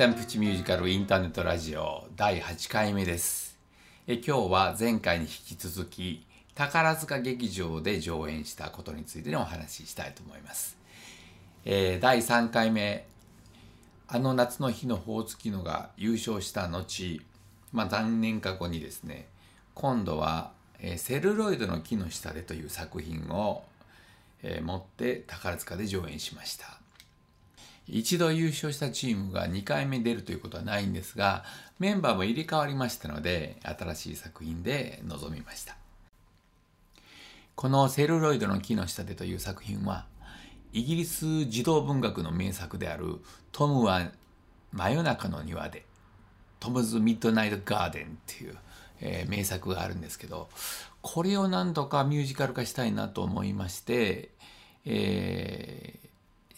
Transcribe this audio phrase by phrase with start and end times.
[0.00, 3.58] 劇団プチミュージカルインターネットラジオ第8回目です。
[4.06, 6.24] え今日は前回に引き続き
[6.54, 10.78] 宝塚劇場で上演したことについてのお話ししたいと思います、
[11.66, 13.04] えー、第3回目
[14.08, 17.20] あの夏の日のほおずきのが優勝した後、
[17.74, 19.28] まあ、何年か後にですね
[19.74, 23.64] 今度は、えー、セルロイドの木の下でという作品を、
[24.42, 26.79] えー、持って宝塚で上演しました。
[27.86, 31.44] 一度優勝したチームが2回目出るということはないんですが、
[31.78, 35.76] メンバーも入れ替わりましたので、新しい作品で臨みました。
[37.56, 40.06] このセルロイドの木の下でという作品は、
[40.72, 43.18] イギリス児童文学の名作である
[43.50, 44.12] トムは
[44.72, 45.84] 真夜中の庭で、
[46.60, 48.56] トムズ・ミッドナイト・ガーデンっていう、
[49.00, 50.48] えー、名作があるんですけど、
[51.02, 54.30] これを何とかミュージカル化したいなと思いまして、
[54.84, 56.09] えー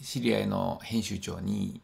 [0.03, 1.81] 知り合いの編集長に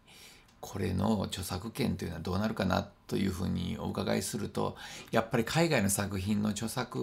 [0.61, 4.77] これの著作権というのはどうなるかなというふうにお伺いすると
[5.13, 6.99] やっぱり海外の作品の著作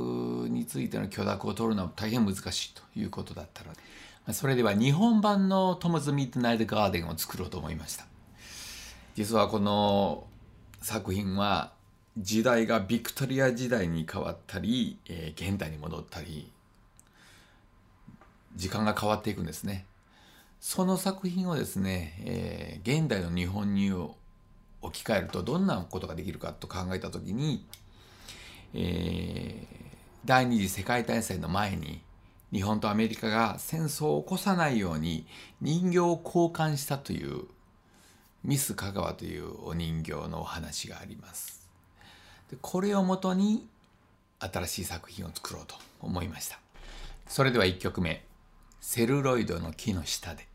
[0.50, 8.06] についての許諾を取るのは大変難しいということだったのでそれでは日本版のトムズ・ミッドナイト・ガーデンを作ろうと思いました。
[9.14, 10.26] 実はこの
[10.82, 11.72] 作品は
[12.18, 16.52] 時代がビクトリア時代に変わったり、えー、現代に戻ったり
[18.56, 19.86] 時間が変わっていくんですね。
[20.68, 24.16] その作品をですね、えー、現代の日本に置
[25.04, 27.68] き換えるとどんなことができるかと考えた時に、
[28.74, 29.86] えー、
[30.26, 32.02] 第二次世界大戦の前に
[32.52, 35.28] 日本とアメリカが戦争を起こさないように
[35.62, 37.44] 人形を交換したという
[38.44, 41.70] ミス香川というお人形のお話があります。
[42.50, 43.68] でこれをもとに
[44.40, 46.60] 新しい作品を作ろうと思いました。
[47.28, 48.26] それでは1曲目
[48.82, 50.48] 「セルロイドの木の下で」。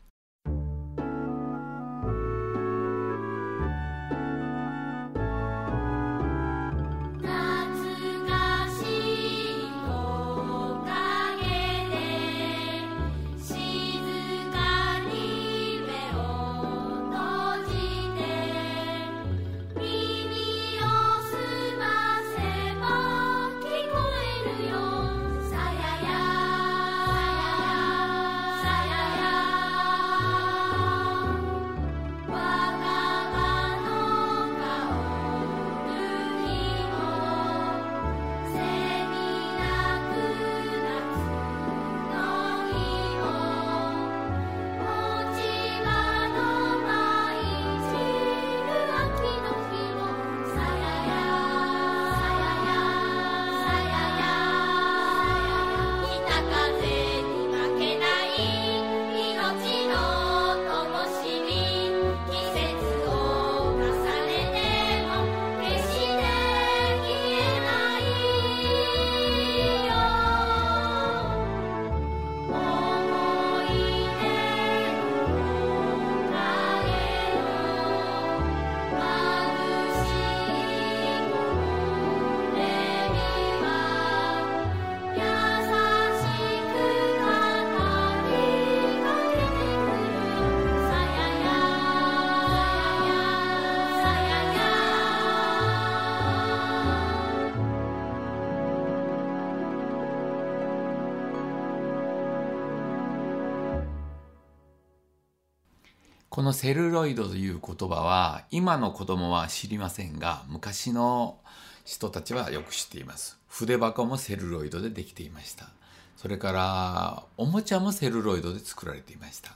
[106.51, 111.37] のセルロイドという言葉は今の子供は知りませんが昔の
[111.85, 113.39] 人たちはよく知っています。
[113.47, 115.69] 筆箱もセルロイドでできていました。
[116.17, 119.51] それからおもちゃもセルロイドで作られていました。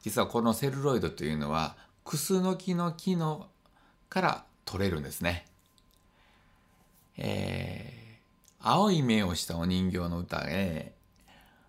[0.00, 3.46] 実はこのセルロイドというのはクスノキの木の
[4.08, 5.46] から取れるんですね。
[7.18, 10.93] えー、青い目をしたお人形の歌で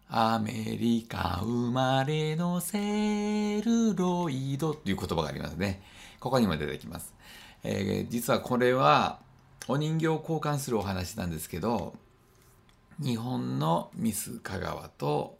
[0.08, 5.82] アメリカ生まれのセルロイドという言葉がありますね。
[6.20, 7.14] ここにも出てきます。
[7.64, 9.20] えー、実はこれは
[9.68, 11.96] お人形を交換するお話なんですけど、
[13.02, 15.38] 日本のミス香川と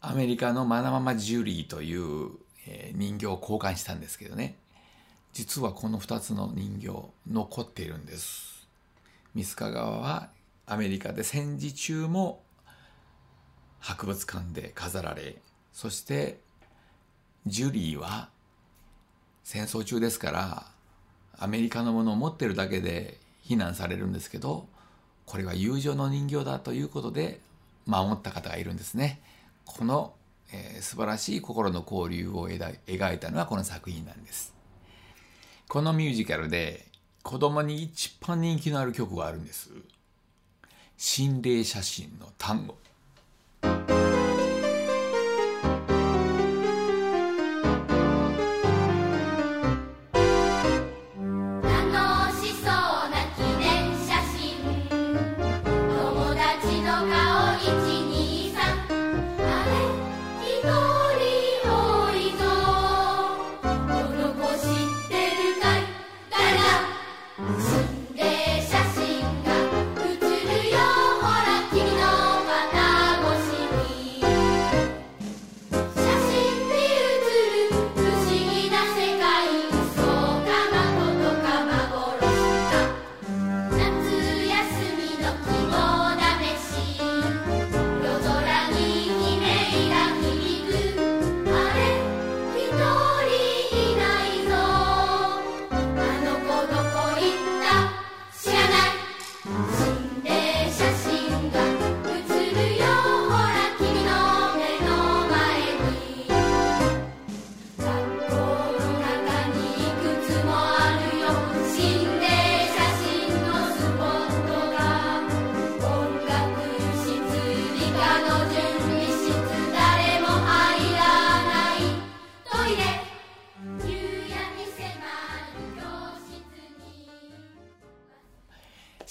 [0.00, 2.30] アメリカのマナママジュリーという、
[2.66, 4.56] えー、人形を交換したんですけどね。
[5.34, 6.88] 実はこの2つの人形
[7.30, 8.66] 残っているんです。
[9.34, 10.30] ミス香川は
[10.66, 12.42] アメリカで戦時中も
[13.80, 15.36] 博物館で飾られ
[15.72, 16.38] そして
[17.46, 18.28] ジュリーは
[19.44, 20.66] 戦争中ですから
[21.38, 24.66] アメリカのものを持ってるだけで非難されるんですけど
[25.24, 27.40] これは友情の人形だということで
[27.86, 29.20] 守った方がいるんですね。
[29.64, 30.14] この、
[30.52, 34.54] えー、素晴らしい心の交流を描いたのはこの作品なんです。
[35.68, 36.86] このミュージカルで
[37.22, 39.70] 子供に一番人気のある曲があるんです
[40.96, 42.74] 心霊写真の単語
[43.62, 43.97] 楽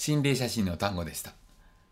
[0.08, 1.34] 心霊写真の単語でした。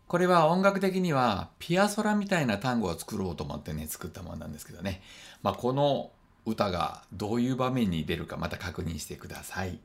[0.07, 5.03] これは音楽的にはピアソラみたいな単語を作ろうと思ってね作ったものなんですけどね、
[5.43, 6.09] まあ、この
[6.43, 9.77] 歌がどういう場面に出るかまた確認してください。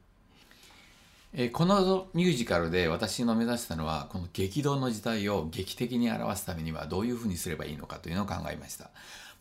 [1.34, 8.90] えこのミュージカルで私の目指したのはこの激動の時代を劇的に表すためにはどういうふうにすればいいのかというのを考えました、ま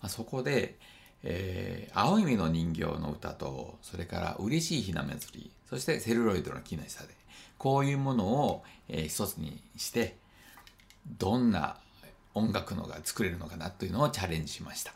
[0.07, 0.77] あ、そこで、
[1.23, 7.20] えー青い実の人形の歌とそれから嬉しいひな祭りそしてセルロイドの木の下で
[7.61, 10.15] こういうものを、えー一つにして
[11.19, 11.75] どんな
[12.33, 14.93] 音楽のが作れるのかなというのをチャレンジしました。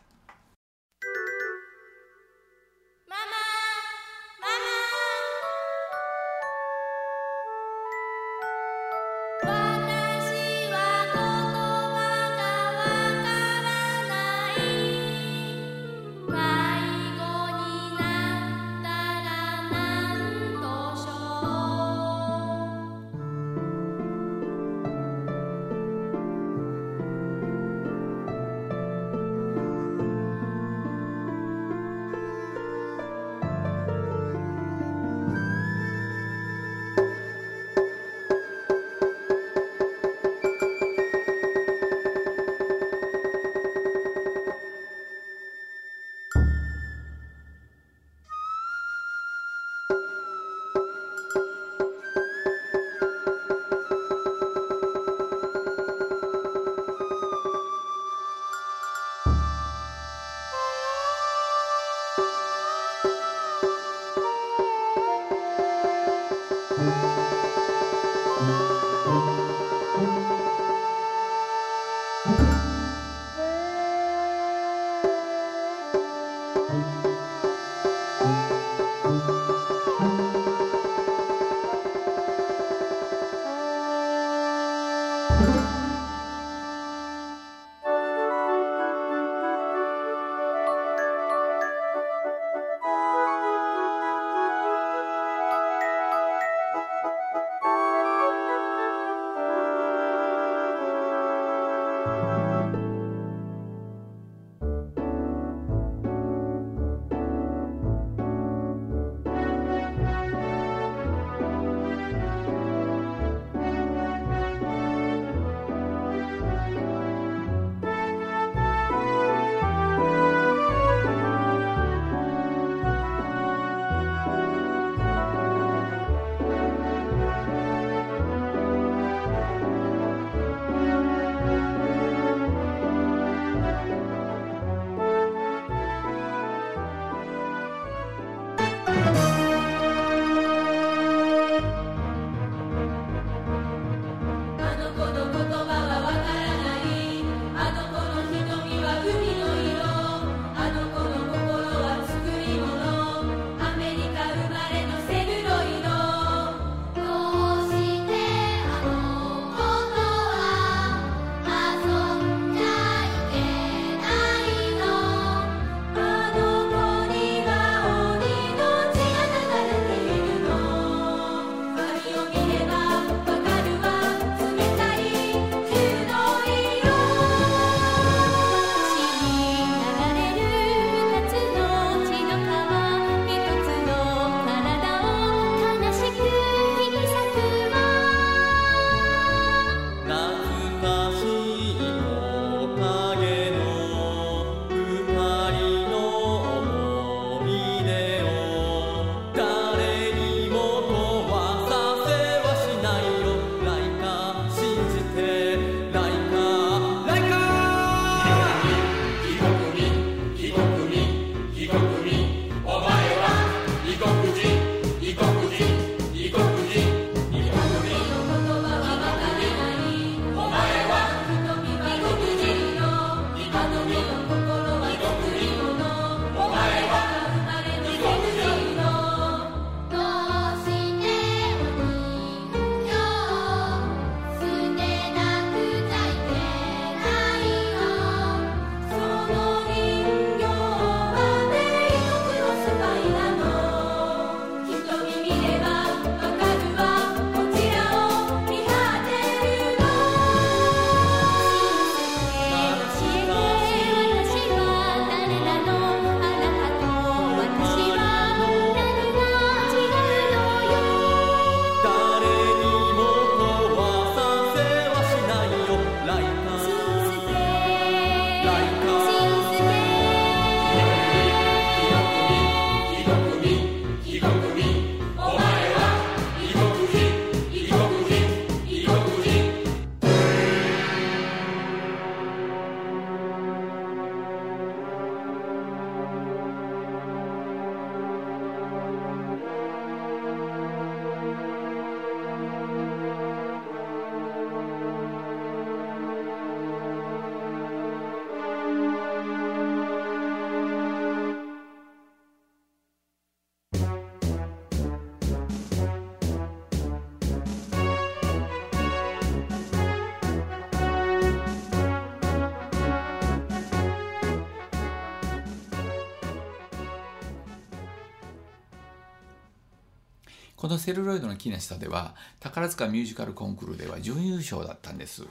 [320.56, 325.24] このセルロイドの木の下では宝塚ミュージカルコンクールでは準優勝だったんです。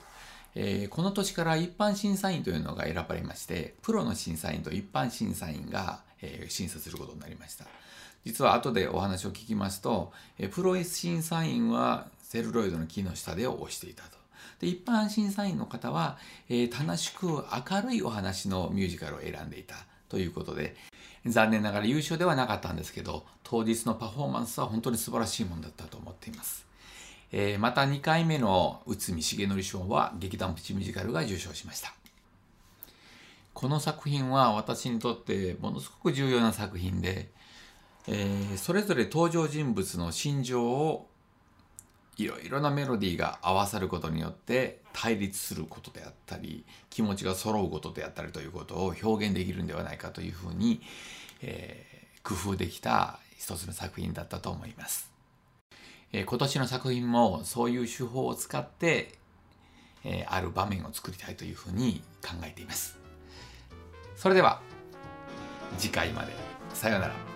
[0.54, 7.64] えー、この年から一般審査員というのが選ばれましてプロの審査員と一般審査員が、えー、審査することになりました。
[8.24, 14.18] 実は後でお話を聞きますと、えー、プロ審査員はセルロイドの木の下でを押していたと。
[14.60, 17.44] で一般審査員の方は、え楽しく明
[17.82, 19.76] るいお話のミュージカルを選んでいた。
[20.14, 20.76] ということで
[21.26, 26.64] 残念ながら優勝ではなかったんですけど当日のパフォーマンスは本当に素晴らしいものだったと思っています。
[27.32, 31.94] えー、また2回目の内海重則賞は劇団プチミュージカルが受賞しました。
[33.54, 37.30] この作品は私にとってものすごく重要な作品で、
[38.06, 41.08] えー、それぞれ登場人物の心情を
[42.16, 50.80] いろいろなメロディーが合わさることによって対立することであったり気持ちが揃うことであったりということを表現できるんではないかというふうに、
[51.42, 55.10] えー、工夫できた一つの作品だったと思います。
[56.12, 59.12] えー、今年の作品もそういう手法を使って、
[60.04, 62.96] えー、ある場面を作りたいというふうに考えています。
[64.16, 64.60] それでは
[65.76, 66.32] 次回まで
[66.72, 67.33] さようなら。